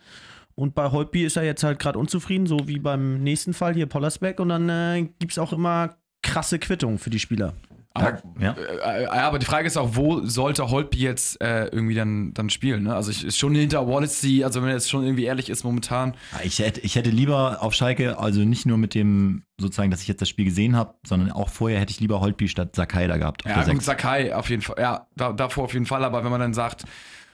[0.55, 3.87] Und bei Holtby ist er jetzt halt gerade unzufrieden, so wie beim nächsten Fall hier
[3.87, 4.39] Pollersbeck.
[4.39, 7.53] Und dann äh, gibt es auch immer krasse Quittungen für die Spieler.
[7.95, 8.53] Aber, ja.
[8.53, 12.49] Äh, äh, aber die Frage ist auch, wo sollte Holtby jetzt äh, irgendwie dann, dann
[12.49, 12.83] spielen?
[12.83, 12.95] Ne?
[12.95, 16.13] Also ich ist schon hinter Wallacey, also wenn er jetzt schon irgendwie ehrlich ist momentan.
[16.43, 20.09] Ich hätte, ich hätte lieber auf Schalke, also nicht nur mit dem, sozusagen, dass ich
[20.09, 23.15] jetzt das Spiel gesehen habe, sondern auch vorher hätte ich lieber Holtby statt Sakai da
[23.15, 23.45] gehabt.
[23.45, 26.41] Ja, und Sakai auf jeden Fall, ja, da, davor auf jeden Fall, aber wenn man
[26.41, 26.83] dann sagt,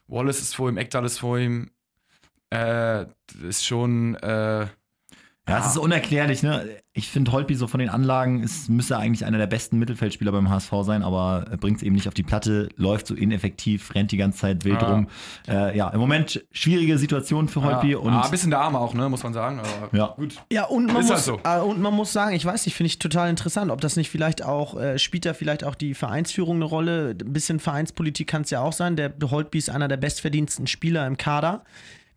[0.08, 1.72] Wallace ist vor ihm, Ekdal ist vor ihm,
[2.52, 3.06] äh,
[3.48, 4.16] ist schon.
[4.16, 4.68] Äh,
[5.50, 6.70] ja, es ist unerklärlich, ne?
[6.94, 10.50] Ich finde, Holtby so von den Anlagen ist, müsste eigentlich einer der besten Mittelfeldspieler beim
[10.50, 14.18] HSV sein, aber bringt es eben nicht auf die Platte, läuft so ineffektiv, rennt die
[14.18, 14.88] ganze Zeit wild ja.
[14.88, 15.08] rum.
[15.48, 17.94] Äh, ja, im Moment schwierige Situation für Holtby.
[17.94, 17.98] Ja.
[17.98, 19.60] Und ah, ein bisschen der Arme auch, ne, muss man sagen.
[19.60, 20.08] Aber ja.
[20.16, 20.36] gut.
[20.52, 21.50] Ja, und man, ist muss, halt so.
[21.50, 24.12] äh, und man muss sagen, ich weiß nicht, finde ich total interessant, ob das nicht
[24.12, 27.16] vielleicht auch, äh, spielt da vielleicht auch die Vereinsführung eine Rolle?
[27.20, 28.96] Ein bisschen Vereinspolitik kann es ja auch sein.
[28.96, 31.64] Der Holtby ist einer der bestverdiensten Spieler im Kader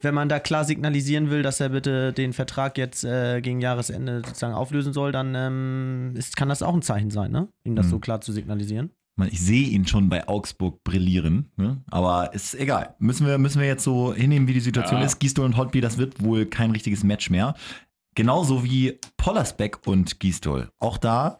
[0.04, 4.22] wenn man da klar signalisieren will, dass er bitte den Vertrag jetzt äh, gegen Jahresende
[4.24, 7.48] sozusagen auflösen soll, dann ähm, ist, kann das auch ein Zeichen sein, ne?
[7.64, 7.90] ihm das mhm.
[7.90, 8.90] so klar zu signalisieren.
[9.30, 11.80] Ich sehe ihn schon bei Augsburg brillieren, ne?
[11.88, 12.96] aber ist egal.
[12.98, 15.06] Müssen wir, müssen wir jetzt so hinnehmen, wie die Situation ja.
[15.06, 15.20] ist.
[15.20, 17.54] Gistol und Hotby, das wird wohl kein richtiges Match mehr.
[18.14, 20.68] Genauso wie Pollersbeck und Gistol.
[20.78, 21.38] Auch da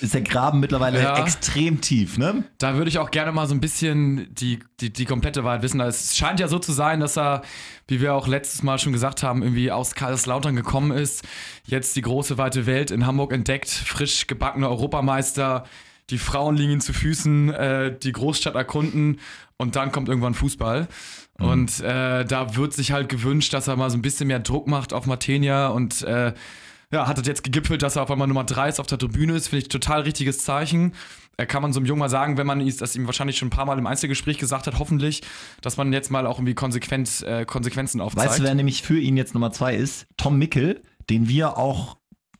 [0.00, 1.18] ist der Graben mittlerweile ja.
[1.18, 2.44] extrem tief, ne?
[2.58, 5.80] Da würde ich auch gerne mal so ein bisschen die, die, die komplette Wahrheit wissen.
[5.80, 7.42] Es scheint ja so zu sein, dass er,
[7.86, 11.24] wie wir auch letztes Mal schon gesagt haben, irgendwie aus Kaiserslautern gekommen ist,
[11.64, 15.64] jetzt die große weite Welt in Hamburg entdeckt, frisch gebackener Europameister,
[16.12, 19.18] die Frauen liegen ihm zu Füßen, äh, die Großstadt erkunden
[19.56, 20.86] und dann kommt irgendwann Fußball.
[21.38, 21.46] Mhm.
[21.46, 24.68] Und äh, da wird sich halt gewünscht, dass er mal so ein bisschen mehr Druck
[24.68, 26.34] macht auf Martenia und äh,
[26.92, 29.34] ja, hat das jetzt gegipfelt, dass er auf einmal Nummer 3 ist auf der Tribüne
[29.34, 30.92] ist, finde ich total richtiges Zeichen.
[31.38, 33.64] Kann man so einem Jungen mal sagen, wenn man das ihm wahrscheinlich schon ein paar
[33.64, 35.22] Mal im Einzelgespräch gesagt hat, hoffentlich,
[35.62, 38.28] dass man jetzt mal auch irgendwie konsequent, äh, Konsequenzen aufzeigt.
[38.28, 40.06] Weißt du, wer nämlich für ihn jetzt Nummer 2 ist?
[40.18, 41.96] Tom Mickel, den wir auch,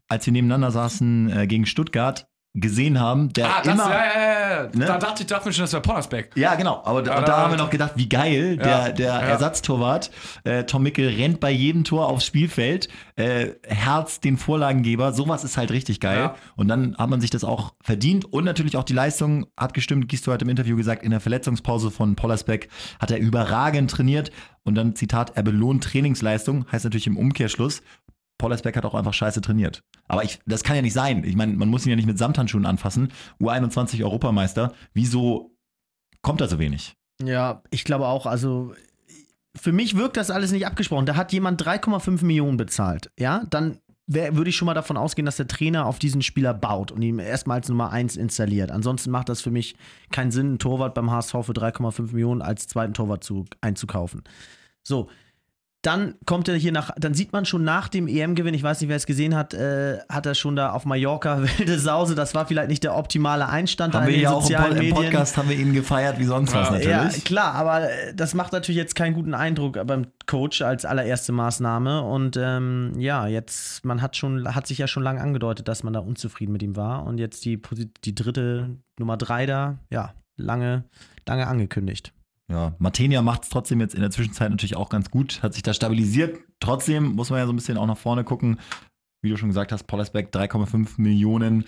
[0.09, 3.91] als wir nebeneinander saßen äh, gegen Stuttgart, gesehen haben, der Ah, das, immer.
[3.91, 4.63] ja, ja, ja.
[4.75, 4.85] Ne?
[4.85, 6.33] Da dachte ich, dachte mir schon, das wäre Pollersbeck.
[6.37, 6.83] Ja, genau.
[6.85, 8.57] Aber da, da haben wir noch gedacht, wie geil.
[8.59, 9.13] Der, der.
[9.15, 10.11] Ersatztorwart,
[10.45, 15.13] äh, Tom Mickel, rennt bei jedem Tor aufs Spielfeld, äh, Herz den Vorlagengeber.
[15.13, 16.35] Sowas ist halt richtig geil.
[16.57, 18.27] Und dann hat man sich das auch verdient.
[18.27, 20.09] Und natürlich auch die Leistung hat gestimmt.
[20.09, 22.69] Gisto hat im Interview gesagt, in der Verletzungspause von Pollersbeck
[23.01, 24.31] hat er überragend trainiert.
[24.65, 26.67] Und dann, Zitat, er belohnt Trainingsleistung.
[26.71, 27.83] Heißt natürlich im Umkehrschluss,
[28.43, 29.83] Pollersbeck hat auch einfach scheiße trainiert.
[30.09, 31.25] Aber ich, das kann ja nicht sein.
[31.25, 33.13] Ich meine, man muss ihn ja nicht mit Samthandschuhen anfassen.
[33.41, 34.73] U21 Europameister.
[34.93, 35.57] Wieso
[36.21, 36.95] kommt da so wenig?
[37.23, 38.75] Ja, ich glaube auch, also
[39.57, 41.07] für mich wirkt das alles nicht abgesprochen.
[41.07, 43.11] Da hat jemand 3,5 Millionen bezahlt.
[43.19, 46.53] Ja, dann wär- würde ich schon mal davon ausgehen, dass der Trainer auf diesen Spieler
[46.55, 48.71] baut und ihn erstmal als Nummer 1 installiert.
[48.71, 49.77] Ansonsten macht das für mich
[50.11, 54.23] keinen Sinn, einen Torwart beim HSV für 3,5 Millionen als zweiten Torwart zu, einzukaufen.
[54.83, 55.09] So.
[55.83, 58.89] Dann kommt er hier nach, dann sieht man schon nach dem EM-Gewinn, ich weiß nicht,
[58.89, 62.15] wer es gesehen hat, äh, hat er schon da auf Mallorca wilde Sause.
[62.15, 64.95] Das war vielleicht nicht der optimale Einstand Haben wir ja auch im, Pod Medien.
[64.95, 66.73] Podcast haben wir ihn gefeiert wie sonst was Ja.
[66.75, 67.17] natürlich.
[67.17, 71.33] Ja, klar, aber äh, das macht natürlich jetzt keinen guten Eindruck beim Coach als allererste
[71.33, 72.03] Maßnahme.
[72.03, 75.93] Und ähm, ja, jetzt, man hat schon, hat sich ja schon lange angedeutet, dass man
[75.93, 77.05] da unzufrieden mit ihm war.
[77.05, 77.61] Und jetzt die,
[78.05, 80.85] die dritte Nummer drei da, ja, lange,
[81.27, 82.13] lange angekündigt.
[82.53, 85.63] Ja, Martenia macht es trotzdem jetzt in der Zwischenzeit natürlich auch ganz gut, hat sich
[85.63, 86.39] da stabilisiert.
[86.61, 88.61] Trotzdem muss man ja so ein bisschen auch nach vorne gucken.
[89.23, 91.65] Wie du schon gesagt hast, Pollersbeck 3,5 Millionen,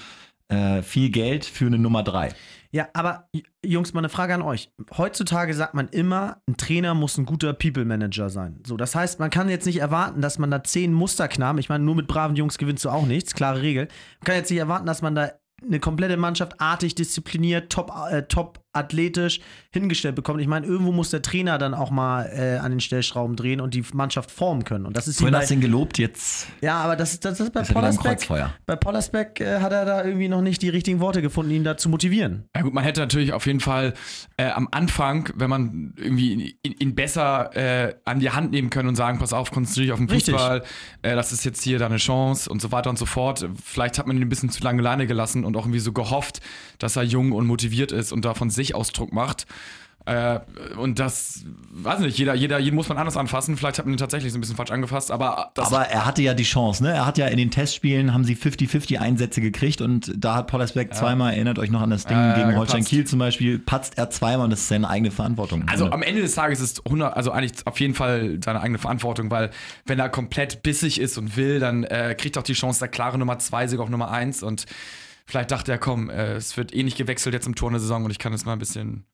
[0.49, 2.35] äh, viel Geld für eine Nummer 3.
[2.71, 3.31] Ja, aber
[3.65, 4.69] Jungs, mal eine Frage an euch.
[4.99, 8.61] Heutzutage sagt man immer, ein Trainer muss ein guter People Manager sein.
[8.67, 11.85] So, das heißt, man kann jetzt nicht erwarten, dass man da zehn Musterknaben, ich meine,
[11.85, 13.89] nur mit braven Jungs gewinnst du auch nichts, klare Regel.
[14.21, 15.31] Man kann jetzt nicht erwarten, dass man da
[15.63, 20.41] eine komplette Mannschaft artig, diszipliniert, top, äh, top athletisch hingestellt bekommt.
[20.41, 23.75] Ich meine, irgendwo muss der Trainer dann auch mal äh, an den Stellschrauben drehen und
[23.75, 24.87] die Mannschaft formen können.
[24.87, 27.41] Und das ist ihm Vorhin hast du ihn gelobt, jetzt ja, aber das, ist- das
[27.41, 28.29] ist bei ist er Pollersbeck.
[28.67, 31.77] Bei Pollersbeck äh, hat er da irgendwie noch nicht die richtigen Worte gefunden, ihn da
[31.77, 32.45] zu motivieren.
[32.55, 33.95] Ja gut, man hätte natürlich auf jeden Fall
[34.37, 38.89] äh, am Anfang, wenn man irgendwie ihn, ihn besser äh, an die Hand nehmen können
[38.89, 40.09] und sagen, pass auf, konzentriere dich auf den.
[40.09, 40.63] Fußball,
[41.03, 43.47] äh, das ist jetzt hier deine Chance und so weiter und so fort.
[43.63, 46.41] Vielleicht hat man ihn ein bisschen zu lange alleine gelassen und auch irgendwie so gehofft,
[46.79, 49.47] dass er jung und motiviert ist und da von sich Ausdruck macht.
[50.07, 50.41] Äh,
[50.77, 53.57] und das, weiß nicht, jeder, jeder, jeden muss man anders anfassen.
[53.57, 56.21] Vielleicht hat man ihn tatsächlich so ein bisschen falsch angefasst, aber das Aber er hatte
[56.21, 56.93] ja die Chance, ne?
[56.93, 60.95] Er hat ja in den Testspielen haben sie 50-50 Einsätze gekriegt und da hat Pollersbeck
[60.95, 62.59] zweimal, erinnert euch noch an das Ding Ja, ja, gegen.
[62.59, 65.65] Holstein Kiel zum Beispiel, patzt er zweimal und das ist seine eigene Verantwortung.
[65.69, 69.31] Also am Ende des Tages ist 100, also eigentlich auf jeden Fall seine eigene Verantwortung,
[69.31, 69.51] weil
[69.87, 72.89] wenn er komplett bissig ist und will, dann äh, kriegt er auch die Chance, der
[72.89, 74.67] klare Nummer zwei, sogar auch Nummer eins und
[75.27, 78.05] vielleicht dachte er, komm, äh, es wird eh nicht gewechselt jetzt im Tor der Saison
[78.05, 79.07] und ich kann jetzt mal ein bisschen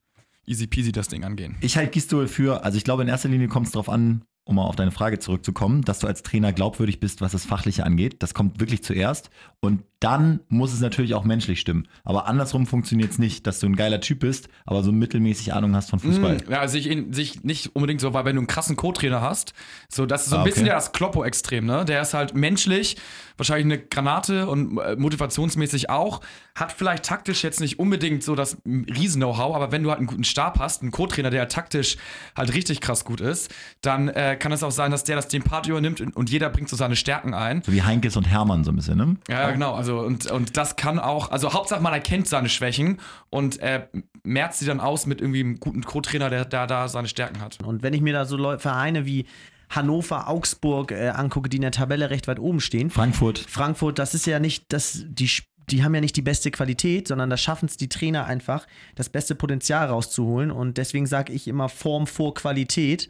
[0.45, 1.57] easy peasy das Ding angehen.
[1.61, 4.55] Ich halte Gistol für, also ich glaube in erster Linie kommt es darauf an, um
[4.55, 8.23] mal auf deine Frage zurückzukommen, dass du als Trainer glaubwürdig bist, was das Fachliche angeht.
[8.23, 9.29] Das kommt wirklich zuerst.
[9.59, 11.87] Und dann muss es natürlich auch menschlich stimmen.
[12.03, 15.75] Aber andersrum funktioniert es nicht, dass du ein geiler Typ bist, aber so mittelmäßig Ahnung
[15.75, 16.37] hast von Fußball.
[16.37, 19.53] Mm, Ja, sich, in, sich nicht unbedingt so, weil wenn du einen krassen Co-Trainer hast,
[19.89, 20.69] so das ist so ein Ah, bisschen okay.
[20.69, 21.85] ja das Kloppo-Extrem, ne?
[21.85, 22.97] Der ist halt menschlich,
[23.37, 26.21] wahrscheinlich eine Granate und äh, motivationsmäßig auch,
[26.55, 30.23] hat vielleicht taktisch jetzt nicht unbedingt so das Riesen-Know-how, aber wenn du halt einen guten
[30.23, 31.97] Stab hast, einen Co-Trainer, der taktisch
[32.35, 35.43] halt richtig krass gut ist, dann äh, kann es auch sein, dass der das den
[35.43, 37.61] Part übernimmt und, und jeder bringt so seine Stärken ein.
[37.63, 39.15] So wie Heinkes und Hermann so ein bisschen, ne?
[39.29, 39.75] Ja, ja, genau.
[39.75, 42.99] Also, und, und das kann auch, also Hauptsache man erkennt seine Schwächen
[43.29, 43.87] und äh,
[44.23, 47.57] merzt sie dann aus mit irgendwie einem guten Co-Trainer, der, der da seine Stärken hat.
[47.63, 49.25] Und wenn ich mir da so Leu Vereine wie
[49.69, 53.39] Hannover, Augsburg äh, angucke, die in der Tabelle recht weit oben stehen, Frankfurt.
[53.39, 57.07] Frankfurt, das ist ja nicht, das, die, Sp- die haben ja nicht die beste Qualität,
[57.07, 60.51] sondern da schaffen es die Trainer einfach, das beste Potenzial rauszuholen.
[60.51, 63.09] Und deswegen sage ich immer Form vor Qualität.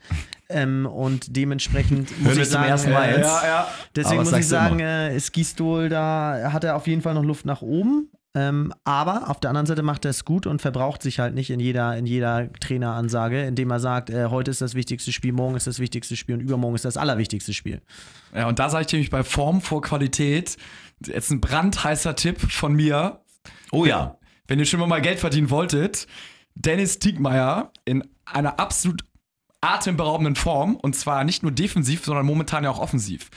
[0.50, 3.44] Ähm, und dementsprechend muss ich zum sagen, ersten Mal äh, jetzt.
[3.44, 3.68] ja.
[3.96, 7.14] deswegen Aber was muss ich sagen, äh, ist Gistol da, hat er auf jeden Fall
[7.14, 8.10] noch Luft nach oben.
[8.34, 11.50] Ähm, aber auf der anderen Seite macht er es gut und verbraucht sich halt nicht
[11.50, 15.56] in jeder, in jeder Traineransage, indem er sagt, äh, heute ist das wichtigste Spiel, morgen
[15.56, 17.82] ist das wichtigste Spiel und übermorgen ist das allerwichtigste Spiel.
[18.34, 20.56] Ja, und da sage ich nämlich bei Form vor Qualität,
[21.08, 23.22] jetzt ein brandheißer Tipp von mir.
[23.72, 24.18] Oh ja.
[24.48, 26.08] Wenn ihr schon mal Geld verdienen wolltet,
[26.56, 29.04] Dennis Diekmeyer in einer absolut
[29.62, 33.30] atemberaubenden Form und zwar nicht nur defensiv, sondern momentan ja auch offensiv.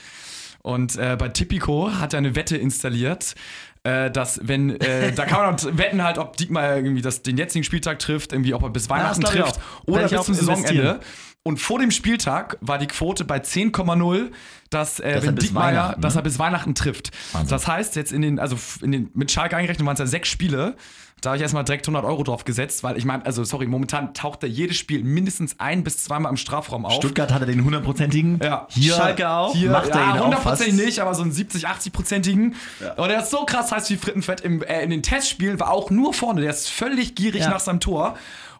[0.63, 3.35] Und äh, bei Tipico hat er eine Wette installiert,
[3.83, 7.37] äh, dass wenn, äh, da kann man auch wetten halt, ob Diekmeyer irgendwie das, den
[7.37, 10.99] jetzigen Spieltag trifft, irgendwie ob er bis Weihnachten ich trifft oder bis zum Saisonende.
[11.47, 14.31] Und vor dem Spieltag war die Quote bei 10,0
[14.71, 16.21] dass, äh, Dass er wenn Diekmeyer, Weihnachten, dass ne?
[16.21, 17.11] er bis Weihnachten trifft.
[17.33, 17.49] Wahnsinn.
[17.51, 20.27] Das heißt, jetzt in den, also in den, mit Schalke eingerechnet waren es ja sechs
[20.27, 20.75] Spiele.
[21.21, 24.13] Da habe ich erstmal direkt 100 Euro drauf gesetzt, weil ich meine, also sorry, momentan
[24.13, 26.93] taucht er jedes Spiel mindestens ein bis zweimal im Strafraum auf.
[26.93, 28.39] Stuttgart hatte den hundertprozentigen.
[28.43, 28.67] Ja.
[28.69, 29.53] Hier Schalke auch.
[29.55, 30.23] Hier, macht er ja, ihn auch fast.
[30.25, 32.55] hundertprozentig nicht, aber so einen 70, 80-prozentigen.
[32.97, 34.41] Und der ist so krass heiß wie Frittenfett.
[34.41, 36.41] Im, äh, in den Testspielen war auch nur vorne.
[36.41, 37.49] Der ist völlig gierig Ja.
[37.51, 38.17] nach seinem Tor.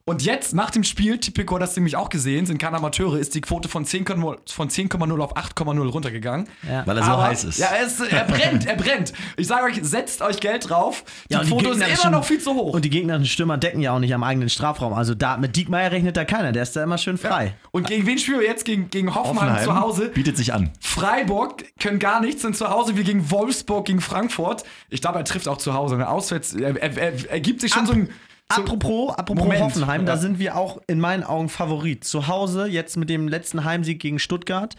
[0.08, 3.34] Und jetzt, nach dem Spiel, Tipico hat das nämlich auch gesehen, sind keine Amateure, ist
[3.34, 6.48] die Quote von 10,0 von 10,0 auf 8,0 runtergegangen.
[6.70, 6.86] Ja.
[6.86, 7.58] Weil er so Aber- heiß ist.
[7.58, 9.13] Ja, er, ist, er brennt, er brennt.
[9.36, 11.04] Ich sage euch, setzt euch Geld drauf.
[11.28, 12.76] Die Ja, Quote ist gegnerischen- immer noch viel zu hoch.
[12.76, 14.94] Und die gegnerischen Stürmer decken ja auch nicht am eigenen Strafraum.
[14.94, 17.56] Also da mit Diekmeyer rechnet da keiner, der ist da immer schön frei.
[17.72, 18.63] Und gegen wen spielen wir jetzt?
[18.63, 20.10] Gegen, gegen Hoffenheim, zu Hause.
[20.10, 20.70] bietet sich an.
[20.82, 24.65] Freiburg können gar nichts, sind zu Hause wie gegen Wolfsburg, gegen Frankfurt.
[24.91, 25.98] Ich glaube, er trifft auch zu Hause.
[25.98, 26.08] Ne?
[26.08, 28.10] Auswärts, er, er, er, er gibt sich schon so ein.
[28.47, 29.62] Apropos, apropos Moment.
[29.63, 30.19] Hoffenheim, da Ja.
[30.19, 32.03] sind wir auch in meinen Augen Favorit.
[32.03, 34.75] Zu Hause, jetzt mit dem letzten Heimsieg gegen Stuttgart.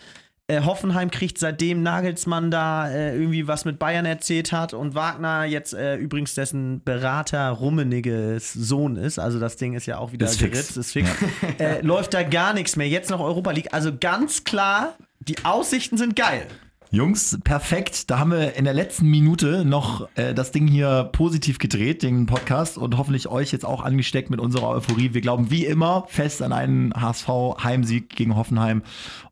[0.49, 5.45] Äh, Hoffenheim kriegt seitdem Nagelsmann da äh, irgendwie was mit Bayern erzählt hat und Wagner
[5.45, 10.27] jetzt äh, übrigens dessen Berater Rummeniges Sohn ist, also das Ding ist ja auch wieder
[10.27, 10.53] Ist fix.
[10.53, 11.11] geritzt, ist fix,
[11.59, 12.87] äh, läuft da gar nichts mehr.
[12.89, 13.75] Jetzt noch Europa League.
[13.75, 16.47] Also ganz klar, die Aussichten sind geil.
[16.91, 18.11] Jungs, perfekt.
[18.11, 22.27] Da haben wir in der letzten Minute noch äh, das Ding hier positiv gedreht, den
[22.27, 25.13] Podcast, und hoffentlich euch jetzt auch angesteckt mit unserer Euphorie.
[25.13, 28.83] Wir glauben wie immer fest an einen HSV-Heimsieg gegen Hoffenheim.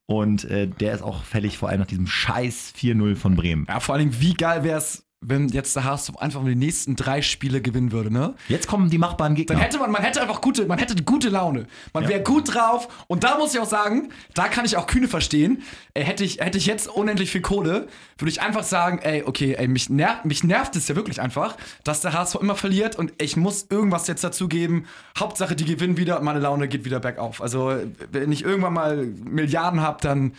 [0.07, 3.67] Und äh, der ist auch fällig, vor allem nach diesem scheiß 4-0 von Bremen.
[3.69, 6.97] Ja, vor Dingen, wie geil wäre es, wenn jetzt der HSV einfach mal die nächsten
[6.97, 8.35] drei Spiele gewinnen würde, ne?
[8.49, 9.55] Jetzt kommen die machbaren Gegner.
[9.55, 11.67] Dann hätte man, man hätte einfach gute, man hätte gute Laune.
[11.93, 12.89] Man wäre gut drauf.
[13.07, 15.63] Und da muss ich auch sagen, da kann ich auch Kühne verstehen.
[15.95, 19.55] Äh, hätte ich, hätte ich jetzt unendlich viel Kohle, würde ich einfach sagen, ey, okay,
[19.55, 23.13] ey, mich nervt, mich nervt es ja wirklich einfach, dass der HSV immer verliert und
[23.21, 24.87] ich muss irgendwas jetzt dazugeben.
[25.19, 27.41] Hauptsache, die gewinnen wieder und meine Laune geht wieder bergauf.
[27.41, 27.75] Also,
[28.11, 30.33] wenn ich irgendwann mal Milliarden habe, dann,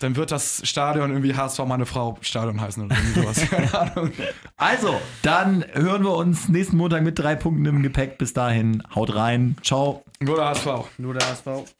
[0.00, 3.40] dann wird das Stadion irgendwie HSV meine Frau Stadion heißen oder irgendwie sowas.
[3.50, 4.12] Keine Ahnung.
[4.56, 8.18] Also, dann hören wir uns nächsten Montag mit drei Punkten im Gepäck.
[8.18, 9.56] Bis dahin, haut rein.
[9.62, 10.04] Ciao.
[10.20, 10.66] Nur der HSV.
[10.98, 11.72] Nur der HSV.